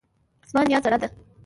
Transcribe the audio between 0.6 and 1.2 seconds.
نیا زړه ده